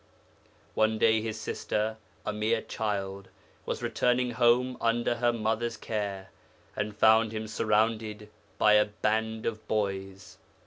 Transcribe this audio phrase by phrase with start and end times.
[0.73, 3.29] One day his sister a mere child
[3.67, 6.31] was returning home under her mother's care,
[6.75, 10.39] and found him surrounded by a band of boys.